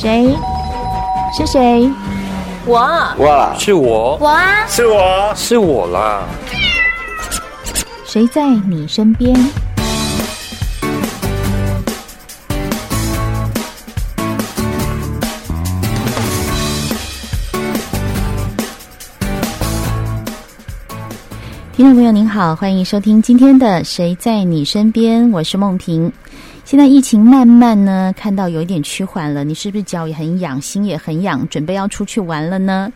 [0.00, 0.34] 谁？
[1.36, 1.92] 是谁？
[2.64, 2.78] 我。
[3.18, 4.16] 哇，是我。
[4.18, 6.22] 我啊，是我，是我啦。
[8.06, 9.34] 谁在你身边？
[21.74, 26.10] 听众朋友您好，欢迎收听今天的《谁在你身边》，我是梦萍。
[26.70, 32.88] 现在疫情慢慢呢，看到有一点趋缓了，你是不是脚也很痒，心也很痒，准备要出去玩了呢？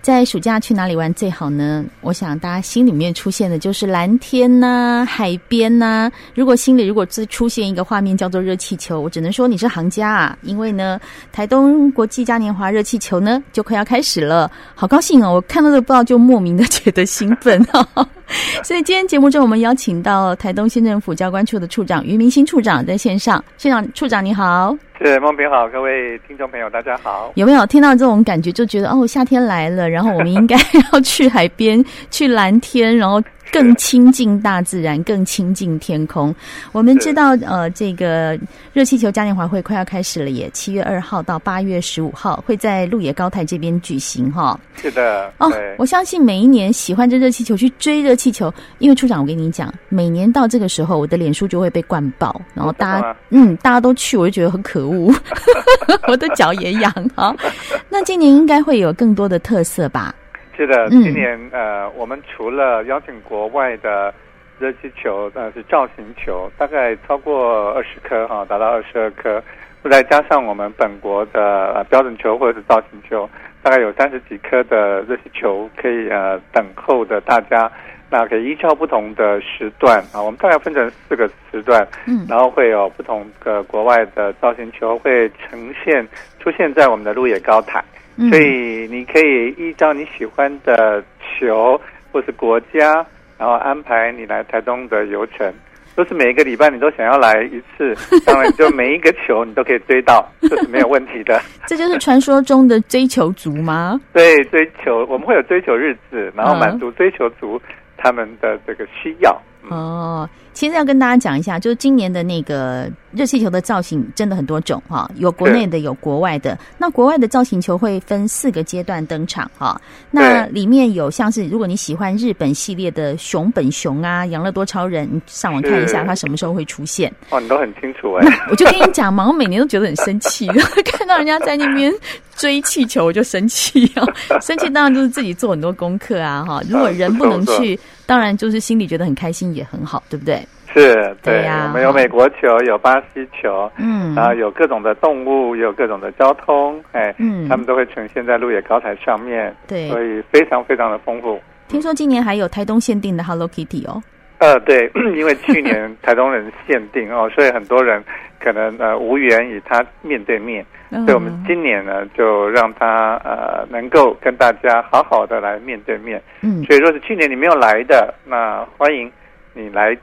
[0.00, 1.84] 在暑假去哪里玩最好呢？
[2.00, 10.98] 我想大家心里面出现的就是蓝天呐、海边呐、如果心里如果出现一个画面叫做热气球，我只能说你是行家啊，因为呢，
[11.30, 15.34] 台东国际嘉年华热气球呢就快要开始了，好高兴哦！
[15.34, 17.86] 我看到这个报就莫名的觉得兴奋哈。
[18.64, 23.42] 所以今天节目中，我们邀请到台东县政府交管处的处长于明星处长在线上。
[23.56, 24.76] 县长、处长你好。
[25.00, 27.32] 是孟平好，各位听众朋友大家好。
[27.34, 30.56] 有没有听到这种感觉，就觉得哦，夏天来了，然后我们应该
[30.92, 33.22] 要去海边，去蓝天，然后。
[33.52, 36.34] 更亲近大自然，更亲近天空。
[36.72, 38.38] 我们知道，呃，这个
[38.72, 44.58] 热气球嘉年华会快要开始了耶，七月二号到八月十五号会在鹿野高台这边举行哈。
[44.76, 55.12] 是的，哦，我相信每一年喜欢这热气球去追热气球，因为处长，我跟你讲，每年到这个时候，我的脸书就会被灌爆，然后大家，嗯，大家都去，我就觉得很可恶，
[56.08, 57.36] 我的脚也痒哈。
[57.90, 60.14] 那今年应该会有更多的特色吧？
[60.56, 64.12] 是的，今年呃，我们除了邀请国外的
[64.58, 69.42] 热气球，呃，是造型球，大概超过二十颗哈，达到二十二颗，
[69.90, 73.28] 再加上我们本国的呃标准球或者是造型球，
[73.62, 77.70] 大概有三十几颗的热气球可以呃等候的大家，
[78.10, 86.06] 那可以依照不同的时段啊，我们大概分成四个时段，嗯，然后会有不同的国外的造型球会呈现
[86.38, 87.82] 出现在我们的鹿野高台。
[88.28, 91.80] 所以你可以依照你喜欢的球
[92.12, 93.04] 或是国家，
[93.38, 95.52] 然后安排你来台东的游程。
[95.94, 101.38] 都是每一个礼拜你都想要来一次， 当然就每一个球你都可以追到， 这是没有问题的。
[101.66, 104.00] 这就是传说中的追求族吗？
[104.10, 107.60] 对，追求我们会有追求日子，然后满足追求族
[107.98, 109.38] 他们的这个需要。
[109.64, 110.28] 嗯、哦。
[110.52, 116.58] 其实要跟大家讲一下，就是今年的那个热气球的造型真的很多种哈，有国内的，有国外的。
[116.78, 119.80] 那国外的造型球会分四个阶段登场哈。
[120.10, 127.12] 那里面有像是如果你喜欢日本系列的熊本熊啊、养乐多超人，你上网看一下它什么时候会出现。
[127.30, 128.26] 哦，你都很清楚哎。
[128.50, 130.46] 我就跟你讲嘛，我每年都觉得很生气，
[130.84, 131.92] 看到人家在那边
[132.36, 134.06] 追气球我就生气啊。
[134.40, 136.60] 生气当然就是自己做很多功课啊哈。
[136.68, 137.78] 如果人不能去。
[138.04, 140.41] 当然，就是心里觉得很开心，也很好，对不对？
[140.72, 141.66] 是，对，对呀。
[141.68, 151.40] 我们有美国球，有巴西球，嗯，然后有各种的动物，也有各种的交通，哎，嗯，他们都会呈现在路野高台上面，对，所以非常非常的丰富。
[151.68, 154.02] 听说今年还有台东限定的 Hello Kitty 哦。
[154.38, 158.02] 呃，对， 因为去年台东人限定哦， 所以很多人
[158.40, 166.20] 可能呃无缘与他面对面，所以我们今年呢就让他呃能够跟大家好好的来面对面。
[166.40, 169.10] 嗯，所以若是去年你没有来的，那欢迎
[169.54, 169.96] 你来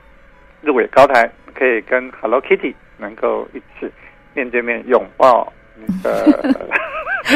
[0.62, 3.92] 鹿野高台，可以跟 Hello Kitty 能够一起
[4.34, 6.70] 面对面拥抱你的。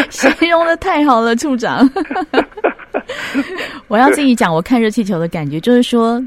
[0.09, 1.89] 形容的太好了，处长。
[3.87, 6.23] 我要自己讲，我看热气球的感觉就是说。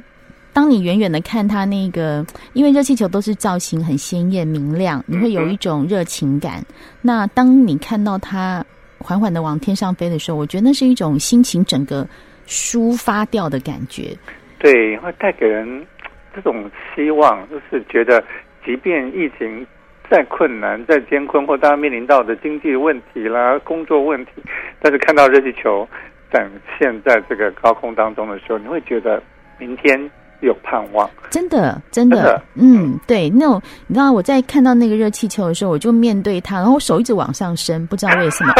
[0.52, 2.24] 当你远远的看它那个，
[2.54, 6.60] 因为热气球都是造型很鲜艳明亮，你会有一种热情感。
[6.60, 8.64] 嗯、那当你看到它
[8.96, 12.08] 缓缓的往天上飞的时候，我觉得那是一种心情整个
[12.48, 14.16] 抒发掉的感觉。
[14.58, 15.86] 对，会带给人
[16.36, 18.22] 这种希望，就是觉得
[18.64, 19.66] 即便疫情
[20.08, 24.30] 再困难、再艰困，或大家面临到的经济问题啦、工作问题，
[24.80, 25.88] 但是看到热气球
[26.30, 26.48] 展
[26.78, 29.20] 现在这个高空当中的时候，你会觉得
[29.58, 30.08] 明天。
[30.42, 38.52] 有盼望，真的，真的，真的嗯，对，那种你知道我在看到那个热气球的时候，我就面对它，然后我手一直往上升，不知道为什么，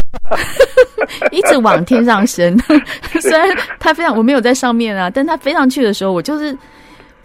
[1.30, 2.58] 一直往天上升。
[3.20, 3.46] 虽然
[3.78, 6.56] 它飞上，我没有在上面啊，但它飞上去的时候，我就是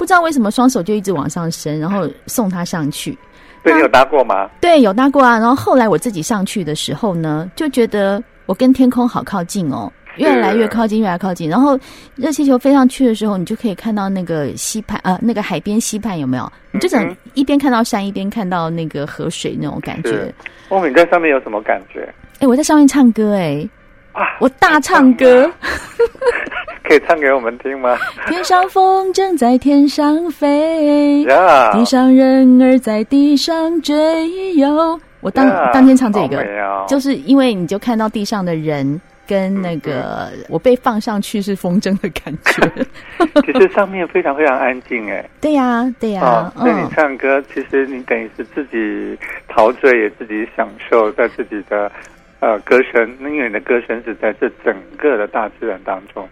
[0.02, 3.16] 不知道为什么双手就一直往上升，然后送他上去。
[3.64, 4.50] 对，你有搭过吗？
[4.60, 5.38] 对，有搭过啊。
[5.38, 9.94] 然后后来我自己上去的时候呢，就觉得我跟天空好靠近哦。
[10.16, 11.48] 越来越靠近，越来越靠近。
[11.48, 11.78] 然后
[12.16, 16.52] 热气球飞上去的时候，你就可以看到那个溪畔，呃，那个海边溪畔有没有？
[16.72, 20.34] 你就整一边看到山，一边看到那个河水那种感觉。
[20.70, 22.12] 哦，你在上面有什么感觉？
[22.40, 23.70] 哎，我在上面唱歌，哎，
[24.14, 25.48] 啊，我大唱歌，
[26.84, 27.98] 可以唱给我们听吗？
[28.28, 31.26] 天上风筝在天上飞，
[31.72, 35.00] 地上人儿在地上追哟。
[35.22, 42.86] 我当、yeah, 当天唱这个，哦、就是因为你就看到地上的人跟那个、嗯、我被放上去是风筝的感觉。
[43.46, 45.24] 其实上面非常非常安静，哎。
[45.40, 46.54] 对呀、啊，对呀、啊。
[46.56, 49.16] 哦，所以你唱歌，嗯、其实你等于是自己
[49.48, 51.92] 陶醉，也自己享受在自己的
[52.40, 56.28] 呃歌声，因为你的歌声是在这整个的大自然当中。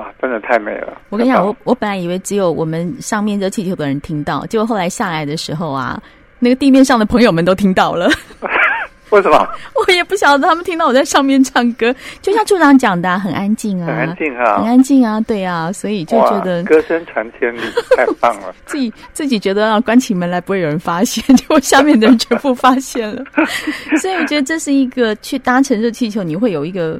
[0.00, 0.96] 哇，真的太美了！
[1.10, 6.02] 我跟你讲，我我本来以为只有我们上面热气球的人听到，结果后来下来的时候啊，
[6.38, 8.08] 那个地面上的朋友们都听到了。
[9.10, 9.46] 为什么？
[9.74, 17.60] 我也不晓得，他们听到我在上面唱歌，就像处长讲的、啊，很安静啊，很安静啊，很安静啊，对啊，所以就觉得歌声传千里，
[17.94, 18.54] 太棒了。
[18.64, 23.22] 自己自己觉得要关起门来不会有人发现，结果下面的人全部发现了。
[24.00, 26.98] 所以我觉得这是一个去搭乘热气球，你会有一个。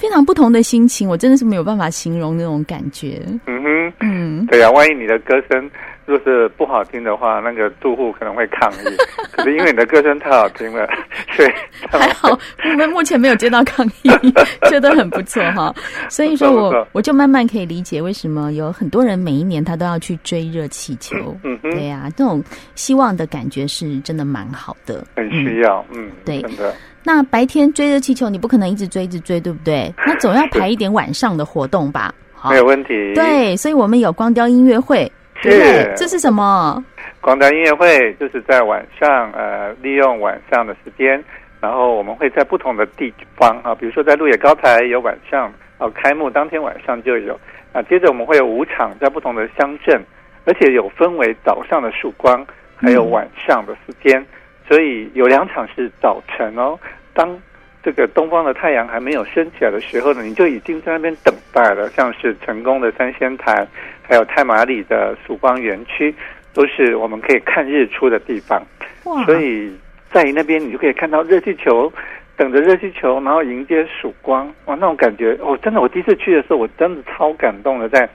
[0.00, 3.20] 非常不同的心情，我真的是没有办法形容那种感觉。
[3.46, 5.70] 嗯哼，嗯，对呀、啊，万一你的歌声
[6.10, 8.96] 若是不好听的话，那个住户可能会抗议。
[9.30, 10.88] 可是因为你的歌声太好听了，
[11.36, 11.48] 所以
[11.88, 14.10] 还好，我们目前没有接到抗议，
[14.68, 15.72] 觉得很不错哈。
[16.08, 21.16] 所以说我我就慢慢可以理解为什么有很多人每一年他都要去追热气球。
[21.44, 22.42] 嗯哼，对呀、啊，这种
[22.74, 25.84] 希望的感觉是真的蛮好的，很需要。
[25.92, 26.74] 嗯，嗯对，真的。
[27.02, 29.92] 那白天追热气球，你不可能一直追一直追，对不对？
[30.06, 32.12] 那总要排一点晚上的活动吧？
[32.50, 32.88] 没有问题。
[33.14, 35.10] 对，所以我们有光雕音乐会，
[35.42, 35.94] 对不对？
[35.96, 36.82] 这是什么？
[37.20, 41.22] 光雕音乐会就是在晚上，呃，利用晚上的时间，
[41.60, 47.38] 然后我们会在不同的地方啊，比如说在鹿野高台有晚上，哦，开幕当天晚上就有
[47.72, 47.82] 啊。
[47.82, 50.02] 接着我们会有五场在不同的乡镇，
[50.44, 52.46] 而且有分为早上的曙光，
[52.76, 54.20] 还有晚上的时间。
[54.20, 54.26] 嗯
[54.70, 56.78] 所以有两场是早晨哦，
[57.12, 57.36] 当
[57.82, 61.88] 这个东方的太阳还没有升起来的时候呢，你就已经在那边等待了。
[61.90, 63.66] 像是成功的三仙台，
[64.02, 66.14] 还有太麻里的曙光园区，
[66.52, 68.62] 都是我们可以看日出的地方。
[69.04, 69.24] 哇！
[69.24, 69.74] 所以
[70.10, 71.90] 在那边你就可以看到热气球，
[72.36, 74.46] 等着热气球，然后迎接曙光。
[74.66, 78.08] 哇，那种感觉哦，真的，我第一次去的时候，我真的超感动的，在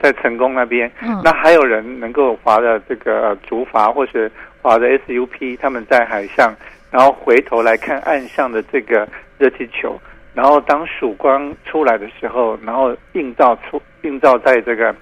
[0.00, 0.88] 在成功那边。
[1.02, 1.20] 嗯。
[1.24, 4.30] 那还有人能够划的这个竹筏，或是。
[4.60, 6.52] 划的 SUP，他们在海上，
[6.90, 9.08] 然后回头来看岸上的这个
[9.38, 9.98] 热气球，
[10.34, 14.94] 然后当曙光出来的时候，然后映照出映照在这个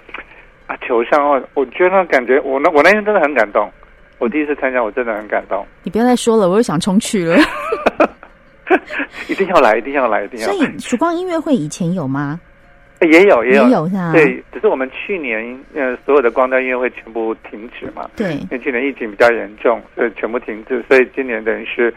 [0.66, 3.70] 啊球上哦，我觉得那感觉，我那我那天真的很感动，
[4.18, 5.66] 我第一次参加，我真的很感动。
[5.82, 7.36] 你不要再说了，我又想冲去了。
[9.28, 10.52] 一定要来，一定要来，一定要来。
[10.52, 12.40] 所以曙光音乐会以前有吗？
[13.00, 14.12] 也有也有，也有是吧？
[14.12, 18.08] 对，只是我们去年呃所有的光雕音乐会全部停止嘛。
[18.16, 20.82] 对，因为去年疫情比较严重，所以全部停止。
[20.88, 21.92] 所以今年等于是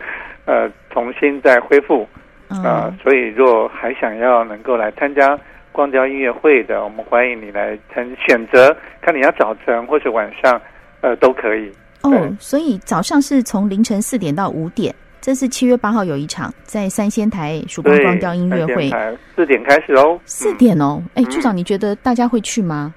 [0.45, 2.07] 呃重新再恢复
[2.49, 2.97] 啊、呃嗯。
[3.01, 5.39] 所以若还想要能够来参加
[5.71, 10.61] 光雕音乐会的，我们欢迎你来参选择，看你要早晨或者晚上
[11.01, 11.71] 呃都可以。
[12.01, 14.93] 哦，所以早上是从凌晨四点到五点。
[15.29, 18.89] 这是七月八号有一场在三仙台曙光光雕音乐会，
[19.35, 20.19] 四点开始哦。
[20.25, 22.91] 四点哦，哎、嗯，处长，你觉得大家会去吗？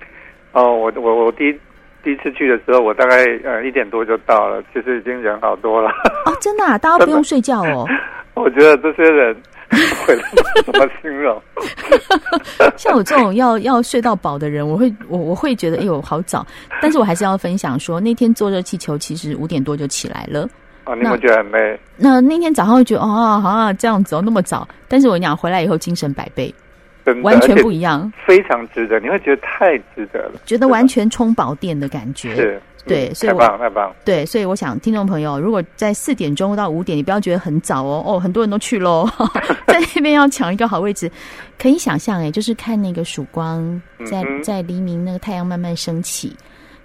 [0.53, 1.53] 哦，我我我第一
[2.03, 5.91] 第一次去的时候，我大概呃一点多就到了，其实已经人好多了。
[6.25, 7.87] 哦，真的啊， 大家不用睡觉哦。
[8.33, 9.37] 我觉得这些人
[10.07, 10.17] 会
[10.65, 11.39] 怎么形容？
[12.79, 16.47] 像我这种要要睡到饱的人，我会我我会觉得哎呦好早，
[16.81, 20.49] 但是我还是要分享说，那天坐热气球其实五点多就起来了。
[20.85, 21.79] 哦，你会觉得很累？
[21.97, 24.67] 那那天早上会觉得哦，好像这样子哦，那么早。
[24.89, 26.53] 但是我讲回来以后精神百倍，
[27.23, 28.99] 完全不一样，非常值得。
[29.01, 32.35] 你会觉得太值得了，觉得完全充饱电的感觉。
[32.35, 33.95] 是，对，嗯、所以太棒太棒。
[34.05, 38.03] 对，所以我想听众朋友，如果在四点钟到五点，你不要觉得很早哦。
[38.05, 39.09] 哦，很多人都去喽，
[39.67, 41.11] 在那边要抢一个好位置，
[41.59, 46.37] 可以想象哎，就是看那个曙光在在黎明，那个太阳慢慢升起。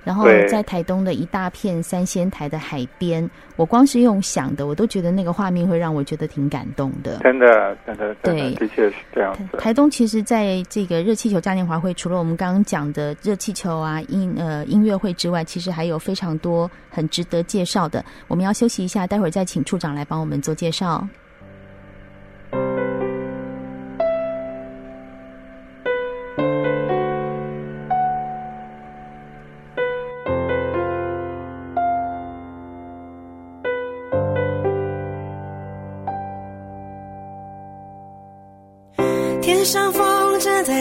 [0.08, 7.18] 然后在台东的一大片三仙台的海边，我光是用想的，我都觉得那个画面会让我觉得挺感动的。
[7.24, 9.58] 真的，真的，真的，对，的确是这样子。
[9.58, 18.02] 台东其实在这个热气球嘉年华会，除了我们刚刚讲的热气球啊音呃音乐会之外，其实还有非常多很值得介绍的。
[18.30, 21.06] 我们要休息一下，待会儿再请处长来帮我们做介绍。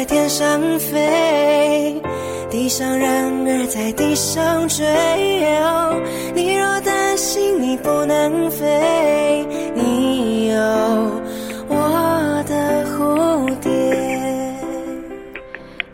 [0.07, 2.01] 天上飞，
[2.51, 4.85] 地上人儿在地上追。
[6.35, 9.45] 你若担心你不能飞，
[9.75, 10.57] 你有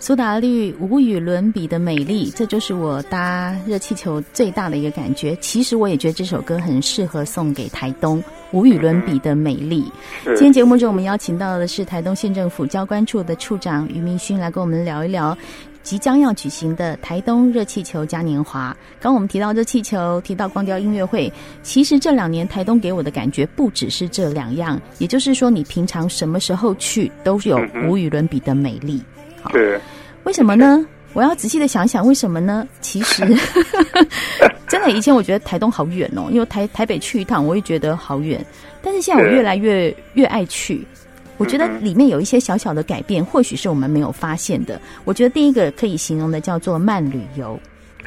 [0.03, 5.37] 苏打绿无与伦比的美丽，这就是我搭热气球最大的一个感觉。
[5.37, 9.85] 其实我也觉得这首歌很适合送给台东，无与伦比的美丽。
[10.27, 15.39] 嗯、今天节目中我们邀请到的是台东县政府交关处的处长于明勋来跟我们聊一聊
[15.85, 18.77] 即将要举行的台东热气球嘉年华。
[18.99, 21.33] 刚我们提到热气球，提到光雕音乐会，
[21.63, 27.57] 其实这两年台东给我的感觉不只是这两样，也就是说你平常什么时候去都有
[27.87, 29.01] 无与伦比的美丽。
[29.51, 29.79] 对，
[30.25, 30.85] 为什么呢？
[31.15, 32.67] 我要仔细的想想，为什么呢？
[32.81, 33.23] 其实，
[34.67, 38.43] 真的以前我觉得台东好远哦，因为台台北去一趟，我也觉得好远。
[38.83, 40.87] 但是现在我越来越越爱去，
[41.37, 44.81] 我觉得里面有一些小小的改变，或许是我们没有发现的。
[45.05, 47.61] 我觉得第一个可以形容的叫做慢旅游。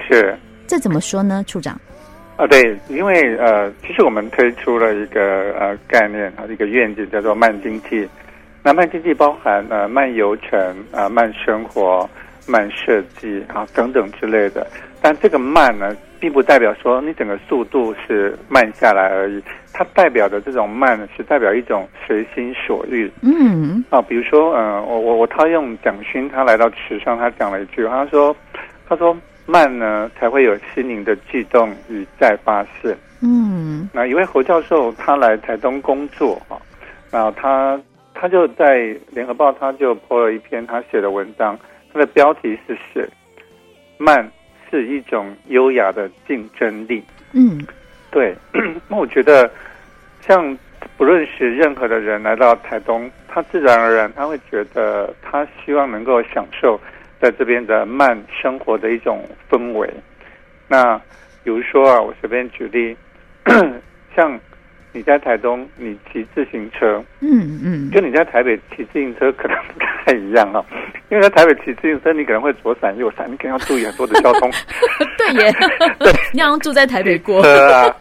[0.10, 1.80] 是，这怎么说呢，处长？
[2.38, 8.08] 啊，对，因为呃，其实我们推出了一个呃概念啊，一个愿景叫做慢经济。
[8.66, 10.60] 那慢经济包含呃慢游程
[10.92, 12.10] 啊、呃、慢生活、
[12.48, 14.66] 慢设计啊等等之类的，
[15.00, 19.40] 但这个慢呢，并不代表说你整个速度是慢下来而已，
[19.72, 23.12] 它代表的这种慢是代表一种随心所欲。
[23.22, 28.36] 嗯啊，比如说呃，我我我套用蒋勋，他来到池上，他讲了一句，他说
[28.90, 32.98] 他说慢呢才会有心灵的悸动与再发现。
[33.22, 36.58] 嗯，那一位侯教授他来台东工作啊，
[37.12, 37.80] 然后他。
[38.26, 41.56] 他就在联合报，他就 po 了一篇他写的文章，
[41.94, 43.08] 他的标题是写
[44.00, 44.28] “慢
[44.68, 47.04] 是一种优雅的竞争力”。
[47.34, 47.64] 嗯，
[48.10, 48.36] 对。
[48.90, 49.48] 那我觉得，
[50.22, 50.58] 像
[50.98, 56.82] 不认识任何的人来到台东，他自然而然他会觉得，他希望能够享受
[57.22, 59.88] 在这边的慢生活的一种氛围。
[60.68, 60.98] 那
[61.44, 62.98] 比如说啊，我随便举例，
[64.18, 64.40] 像。
[64.96, 70.64] 你在台东，你骑自行车，嗯嗯，跟你在台北骑自行车可能不太一样啊，
[71.12, 74.50] 因为在台北骑自行车，你可能会左闪右闪，你可能要注意很多的交通。
[75.20, 75.52] 对耶，
[76.00, 77.44] 对，你好像住在台北过。
[77.44, 77.94] 车啊，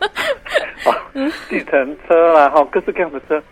[0.87, 0.95] 哦，
[1.49, 3.43] 计程车啦，哈，各式各样的车，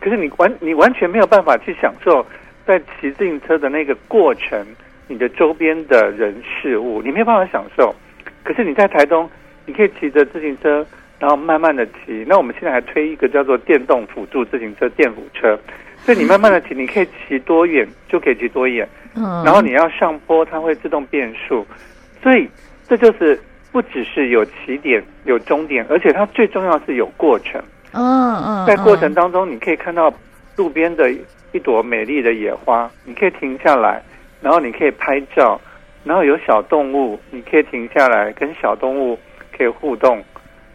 [0.00, 2.26] 可是你完你完全没有办法去享受
[2.66, 4.66] 在骑自行车的那个过程，
[5.06, 7.94] 你的周边的人事物，你没有办法享受。
[8.42, 9.30] 可是你在台东，
[9.64, 10.84] 你可以骑着自行车。
[11.20, 15.56] 然后慢慢的骑，那我们现在还推一个叫做电动辅助自行车电辅车，
[15.98, 21.66] 所以你慢慢的骑，你可以骑多远就可以骑多远，嗯，然后你要上坡，它会自动变速，
[22.22, 22.48] 所以
[22.88, 23.38] 这就是
[23.70, 27.62] 不只是有起点有终点，而且它最重要是有过程，
[27.92, 30.10] 嗯嗯，在过程当中你可以看到
[30.56, 31.12] 路边的
[31.52, 34.02] 一朵美丽的野花，你可以停下来，
[34.40, 35.60] 然后你可以拍照，
[36.02, 39.18] 然后有小动物，你可以停下来跟小动物
[39.54, 40.24] 可以互动。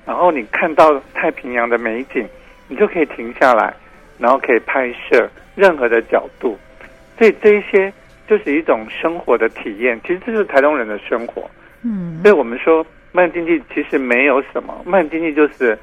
[0.05, 2.23] 然后你看到太平洋的美景，
[2.67, 3.73] 你就可以停下来，
[4.19, 6.55] 然后可以拍摄任何的角度。
[7.17, 7.91] 所以这一些
[8.27, 9.99] 就是一种生活的体验。
[10.03, 11.49] 其实这是台东人的生活。
[11.81, 15.75] 嗯，所以我们说慢经济其实没有什么，慢经济就是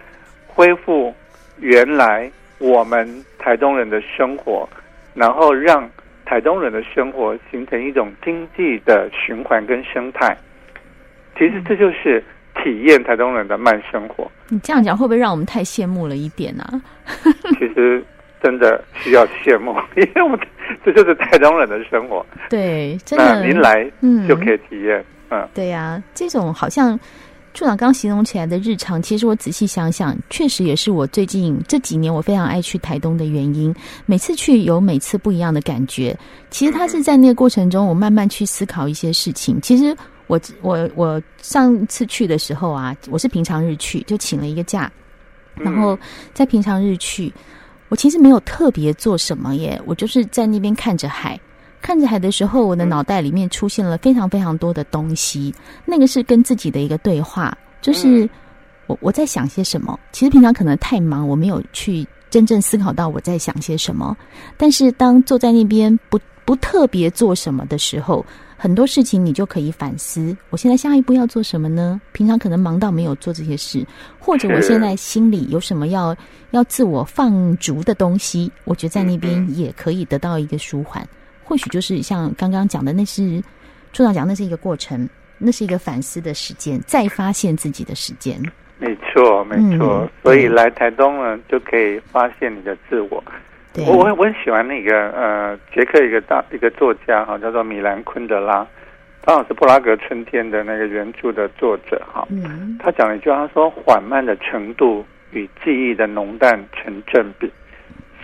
[0.47, 1.12] 恢复
[1.59, 4.69] 原来我们台东人的生活，
[5.14, 5.91] 然后让
[6.25, 10.37] 台东人的生活形成一种经济的循环跟生态。
[11.37, 12.23] 其实这就是。
[12.62, 16.82] 体验台东人的慢生活，你这样讲会不会让我们太羡慕了一点呢、啊？
[17.59, 18.04] 其实
[18.42, 20.38] 真的需要羡慕， 因为我们
[20.85, 22.25] 这就是台东人的生活。
[22.50, 25.04] 对，真的，您来嗯就可以体验。
[25.30, 26.99] 嗯，嗯对呀、啊，这种好像
[27.54, 33.75] 处长刚形容起来的日常，其实我仔细想想，确实也是我最近这几年我非常爱去台东的原因。
[34.06, 36.16] 每次去有每次不一样的感觉。
[36.50, 39.61] 其实他是在那个过程中，我慢慢去思考一些事情。
[39.61, 39.97] 其实。
[40.33, 44.91] 我我我上次去的时候啊，我是平常日去，就请了一个假，
[45.55, 45.99] 然后
[46.33, 47.31] 在平常日去，
[47.91, 51.39] 我其实没有特别做什么耶，我就是在那边看着海，
[51.83, 58.27] 看着海的时候，我的脑袋里面出现了非常非常多的东西，那个是跟自己的一个对话，就是
[58.87, 60.01] 我我在想些什么。
[60.12, 64.17] 其实平常可能太忙，我没有去真正思考到我在想些什么，
[64.57, 68.25] 但是当坐在那边不不特别做什么的时候。
[68.57, 72.01] 很多事情你就可以反思，我现在下一步要做什么呢？
[72.13, 73.85] 平常可能忙到没有做这些事，
[74.21, 76.17] 或者我现在心里有什么要
[76.53, 81.05] 要自我放逐的东西，我觉得在那边也可以得到一个舒缓。
[81.43, 83.43] 或许就是像刚刚讲的，那是
[83.93, 85.09] 处长讲，那是一个过程，
[85.39, 88.41] 那是一个反思的时间，再发现自己的时间。
[88.79, 90.03] 没错，没错。
[90.03, 93.21] 嗯，所以来台东呢，就可以发现你的自我。
[93.75, 98.67] 对我我我很喜欢那个呃，捷克一个大一个作家哈，叫做米兰昆德拉，
[99.25, 102.26] 刚好是布拉格春天的那个原著的作者哈。
[102.31, 102.76] 嗯。
[102.79, 107.50] 他讲了一句话，他说：“缓慢的程度与记忆的浓淡成正比，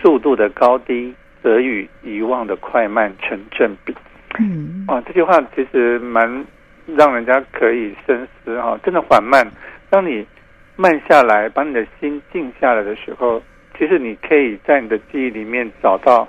[0.01, 3.95] 速度的高低则与遗忘的快慢成正比。”
[4.37, 6.45] 嗯，哇，这句话其实蛮
[6.85, 8.79] 让人家可以深思哈、哦。
[8.83, 9.49] 真的缓慢，
[9.89, 10.23] 当你
[10.75, 13.41] 慢下来，把你的心静下来的时候，
[13.79, 16.27] 其实你可以在你的记忆里面找到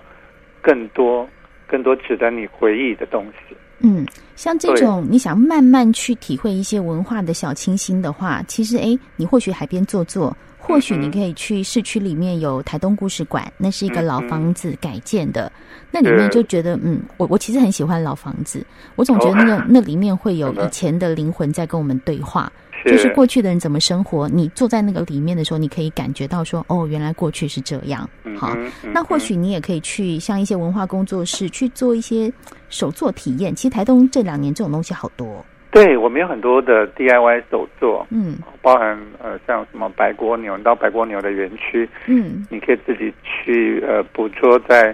[0.63, 1.29] 更多、
[1.67, 3.57] 更多值得你回忆的东西。
[3.81, 10.35] 嗯，像这种你想慢慢去体会一些文化的小清新的话，其实哎，你或许海边坐坐。
[10.63, 15.51] 或许你可以去市区里面有台东故事馆，那是一个老房子改建的，
[15.91, 18.65] 那里面就觉得嗯，我我其实很喜欢老房子，
[18.95, 22.53] 我总觉得那个那里面会有以前的灵魂在跟我们对话，
[22.85, 28.09] 就是过去的人怎么生活，你坐在那个里面的时候，你可以感觉到说哦，原来过去是这样。
[28.37, 28.57] 好，
[28.93, 32.33] 那或许你也可以去像一些文化工作室去做一些
[32.69, 33.55] 手作体验。
[33.55, 35.45] 其实台东这两年这种东西好多。
[35.73, 44.93] 对，我们有很多的 DIY 手作，嗯，包含呃像什么白蜗牛，你到白蜗牛的园区，嗯，你可以自己去呃捕捉在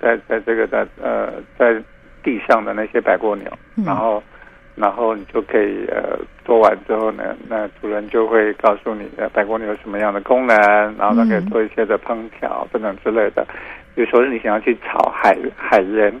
[0.00, 1.82] 在在这个在呃在
[2.22, 4.22] 地上的那些白蜗牛，嗯、然后
[4.80, 10.56] 然后你就可以呃做完之后呢，那主人就会告诉你呃白果牛有什么样的功能，
[10.96, 13.46] 然后它可以做一些的烹调等等之类的。
[13.94, 16.12] 比如说你想要去炒海海盐。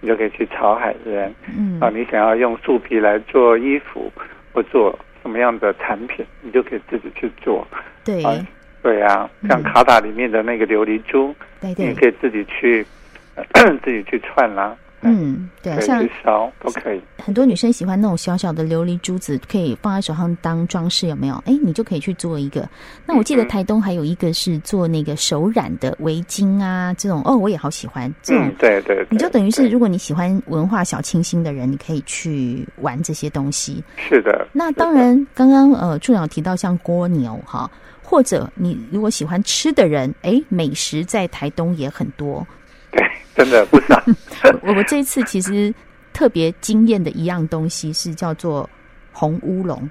[0.00, 4.12] 你就可以去炒海盐，嗯啊，你想要用树皮来做衣服
[4.52, 7.66] 或做什么样的产品，你就可以自己去做。
[8.04, 8.36] 对，啊
[8.82, 12.86] 对啊，像卡塔里面的那个琉璃珠，你可以自己去，
[13.34, 13.42] 呃、
[13.82, 14.76] 自己去串啦。
[15.04, 17.00] 嗯，对啊，像烧都可以。
[17.18, 21.34] 很多女生喜欢那种小小的琉璃珠子，可以放在手上当装饰，有没有？
[21.46, 22.68] 哎，你就可以去做一个。
[23.06, 28.46] 那我记得台东还有一个是做那个手染的围巾啊，这种哦，我也好喜欢这种。
[28.46, 33.82] 嗯、对，对对，你就等于是，如果你喜欢文化小清新的人，你可以去玩这些东西。
[33.96, 34.46] 是的。
[34.52, 37.70] 那当然，刚刚呃，处长提到像蜗牛哈，
[38.02, 42.46] 或者你如果喜欢吃的人，哎，美食在台东也很多。
[42.94, 44.00] 对， 真的不少。
[44.62, 45.72] 我我这一次其实
[46.12, 48.68] 特别惊艳的一样东西是叫做
[49.12, 49.90] 红乌龙。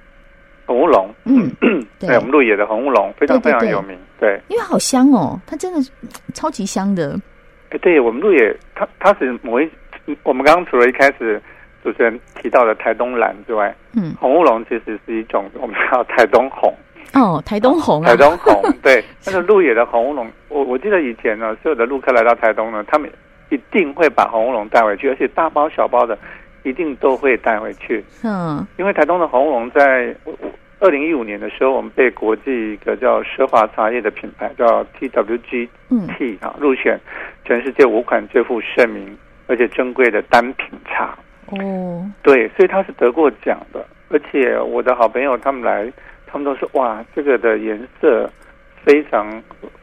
[0.66, 1.50] 红乌龙，嗯，
[1.98, 5.80] 对， 我们鹿野的红乌龙非常非常有名，对，因为好香哦，它真的
[6.32, 7.20] 超级香的。
[7.68, 9.70] 哎，对我们鹿野，它它是某一，
[10.22, 11.38] 我们刚刚除了一开始
[11.82, 16.74] 主持人提到的台东蓝之外，嗯，红乌龙其实是一种我们叫台东红。
[17.12, 23.08] 哦，台东红啊，台东红，对， 那个鹿野的红乌龙，我我记得以前呢，所有的陆客来到台东呢，他们
[23.50, 26.18] 一定会把红乌龙带回去，而且大包小包的，
[26.64, 28.04] 一定都会带回去。
[28.24, 30.14] 嗯，因为台东的红乌龙在
[30.80, 35.68] 二零一五年的时候，我们被国际一个叫奢华茶叶的品牌叫 TWGT
[36.40, 36.98] 啊、嗯、入选
[37.44, 41.16] 全世界五款最负盛名而且珍贵的单品茶。
[41.46, 45.92] 哦，对，所以它是得过奖的，而且我的好朋友他们来。
[46.34, 48.28] 他们都说哇，这个的颜色
[48.84, 49.40] 非常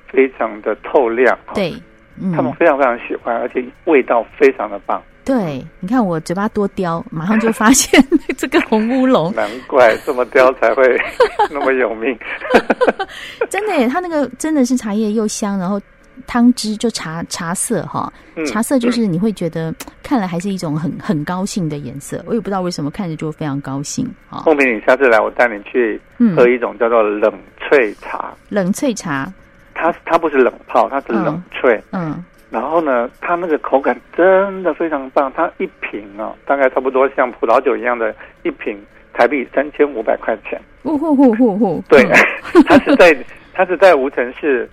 [0.09, 1.39] 非常的透亮。
[1.53, 1.73] 对，
[2.21, 5.01] 嗯，他们非常非常喜欢，而且味道非常的棒。
[5.23, 8.03] 对，你看我嘴巴多刁，马上就发现
[8.37, 9.31] 这个红乌龙。
[9.37, 10.83] 难怪这么刁才会
[11.49, 12.13] 那么有名。
[13.49, 15.79] 真的耶，它那个真的是茶叶又香，然后。
[16.27, 18.11] 汤汁就茶茶色哈，
[18.45, 24.39] 茶色就是你会觉得 看来还是一种很很高兴的颜色，我也不知道为什么看着就非常高兴啊。
[24.39, 25.99] 后面你下次来，我带你去
[26.35, 28.33] 喝一种叫做冷萃茶。
[28.49, 29.31] 冷萃茶，
[29.73, 31.79] 它它不是冷泡，它是冷萃。
[31.91, 35.31] 嗯，然后呢，它那个口感真的非常棒。
[35.35, 38.77] 它一瓶啊，大概差不多像葡萄酒一样的一瓶，
[39.13, 40.59] 台币三千五百块钱。
[40.83, 41.83] 呼呼呼呼呼！
[41.87, 42.03] 对，
[42.67, 43.15] 它是在
[43.53, 44.69] 它是在无尘室。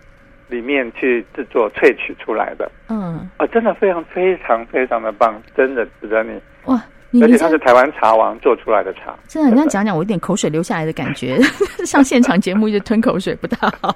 [0.49, 6.31] 里面去制作萃取出来的，嗯，啊，真的非常非常非常的棒，真的值得你
[6.65, 6.83] 哇！
[7.23, 11.41] 而且它是台湾茶王做出来的茶，真的，你这样讲讲，我有点口水流下来的感觉，
[11.87, 13.95] 上现场节目一直吞口水，不大好。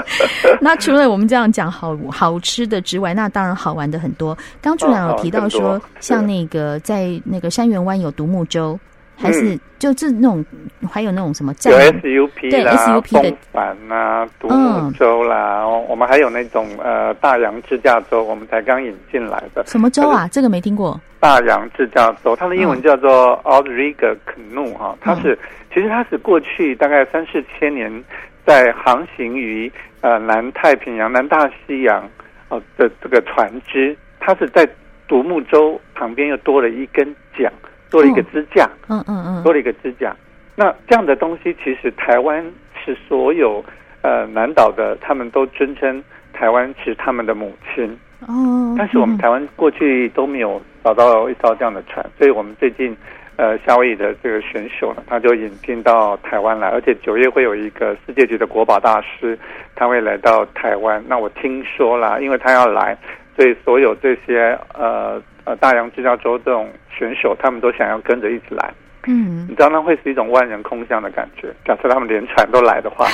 [0.60, 4.36] 那除了我们这样讲好好吃的之外，那当然好玩的很多。
[4.62, 8.78] 刚助长有提到说，哦、像那个在那个山园湾有独木舟。
[9.16, 10.44] 还是就是那种，
[10.90, 19.64] 还有那种什么有 SUP 啦、SUP 的风帆啊、独木舟啦，嗯、我们还有那种呃大洋自驾舟，我们才刚引进来的。
[19.66, 20.28] 什么舟啊？
[20.30, 21.00] 这个没听过。
[21.18, 25.38] 大洋自驾舟，它的英文叫做 Outrigger Canoe 哈，它是、嗯、
[25.72, 28.04] 其实它是过去大概三四千年
[28.46, 32.08] 在航行于呃南太平洋、南大西洋
[32.48, 34.68] 哦的这个船只，它是在
[35.08, 37.50] 独木舟旁边又多了一根桨。
[37.90, 40.14] 多了一个支架，嗯嗯嗯，做了一个支架。
[40.54, 42.44] 那这样的东西，其实台湾
[42.84, 43.64] 是所有
[44.02, 47.84] 呃南岛的，他们都尊称台湾是他们的母亲。
[48.26, 52.96] 哦，但是我们台湾过去都没有找到一艘这样的船，所以我们最近
[53.36, 59.38] 呃夏威夷的这个选手呢，他就引进到台湾来，而且九月会有一个世界级的国宝大师，
[59.74, 61.04] 他会来到台湾。
[61.06, 62.96] 那我听说啦，因为他要来。
[63.36, 68.72] 所以所有这些呃呃大洋芝加州这种选手，他们都想要跟着一起来。
[69.06, 71.54] 嗯，你知道那会是一种万人空巷的感觉。
[71.64, 73.06] 假设他们连船都来的话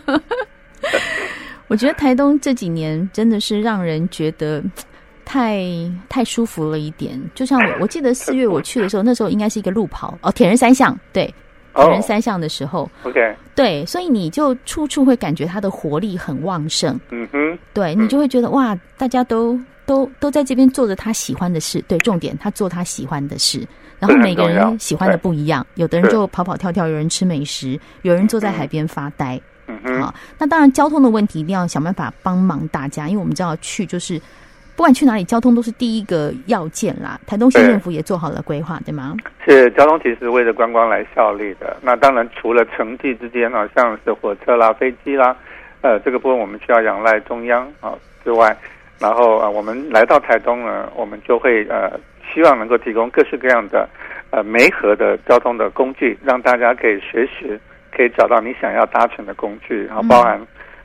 [1.68, 4.62] 我觉得台东这几年真的是让人觉得
[5.24, 5.62] 太
[6.08, 7.20] 太舒服了一点。
[7.34, 11.32] 就像我，我记得四月我去的时候，那时候应该是一个路跑哦，铁人三项，对，
[11.74, 12.80] 铁人三项的时候。
[13.02, 16.98] Oh, OK，对，所以你就处处会感觉他的活力很旺盛。
[17.10, 21.82] 嗯哼，对，你就会觉得哇，大家都都都在这边做着他喜欢的事。
[21.88, 23.66] 对，重点他做他喜欢的事。
[23.98, 29.38] 然后每个人喜欢的不一样，有的人就跑跑跳跳，有人吃美食，有人坐在海边发呆。
[29.66, 30.00] 嗯哼。
[30.00, 34.18] 好，那当然交通的问题一定要想办法帮忙大家，因为我们知道去就是
[34.80, 37.20] 不管去哪里，交通都是第一个要件啦。
[37.26, 39.14] 台东县政府也做好了规划，对吗？
[39.44, 41.76] 是交通其实为了观光来效力的。
[41.82, 45.36] 那当然除了城际之间啊，像是火车啦、飞机啦，
[45.82, 47.92] 呃，这个部分我们需要仰赖中央啊
[48.24, 48.56] 之外，
[48.98, 51.92] 然后啊，我们来到台东呢，我们就会呃。
[52.32, 53.86] 希望能够提供各式各样的，
[54.30, 57.60] 呃，媒合的交通的工具，让大家可以随时
[57.94, 60.40] 可以找到你想要搭乘的工具，然后包含，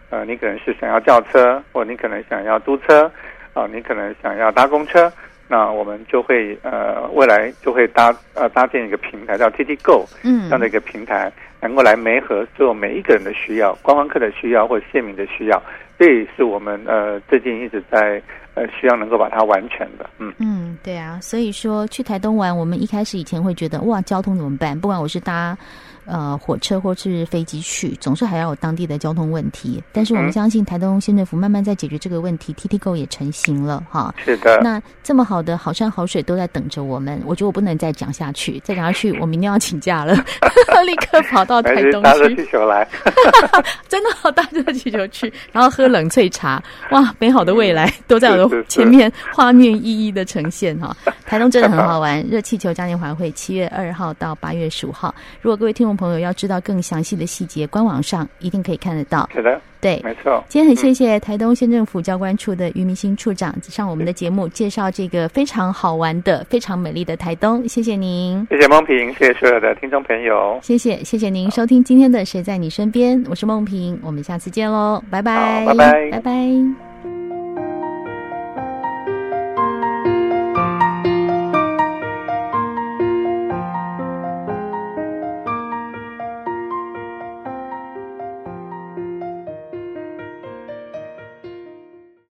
[0.09, 3.09] 呃，你可能是想要轿车，或你可能想要租车，
[3.55, 5.11] 啊、呃，你可能想要搭公车，
[5.47, 15.59] 那我们就会呃，未来就会搭呃搭建一个平台叫 TT Go，嗯，这样的一个平台，能够来媒合所有每一个人的需要，观光客的需要或者县民的需要，
[15.97, 18.21] 这也是我们呃最近一直在。
[18.57, 24.79] 呃，需要能够把它完成的，嗯嗯，对啊，所以说去台东玩，我们一开始以前会觉得哇，交通怎么办？
[24.79, 25.57] 不管我是搭
[26.05, 29.83] 呃火车或是飞机去，总是还要有当地的交通问题。
[29.91, 34.13] 但是我们相信台东县政府慢慢在解决这个问题，TT Go 也成型了哈。
[34.23, 34.59] 是的。
[34.61, 40.13] 那这么好的好山好水都在等着我们，我觉得我不能再讲下去，再讲下去我明天要请假了，
[40.85, 42.01] 立刻跑到台东去。
[42.01, 42.87] 搭热气球来，
[43.87, 48.63] 真的好，搭热气球去，然后喝冷萃茶，哇，美好的未来都在我的。
[48.67, 52.21] 前面画面一一的呈现哈，台东真的很好玩。
[52.23, 59.29] 热气球嘉年华会七月二号到八月十五号，如果各位听众朋友要知道更详细的细节，官网上一定可以看得到。
[59.33, 60.43] 是的，对，没错。
[60.47, 67.67] 今天很谢谢台东县政府交关处的于明星处长上我们的节目，介绍这个非常好玩的、非常美丽的台东。
[67.67, 70.59] 谢谢您，谢谢梦平，谢谢所有的听众朋友。
[70.61, 76.94] 谢谢，谢谢您收听今天的《谁在你身边》，我是梦平，我们下次见喽，拜拜，拜拜，拜拜。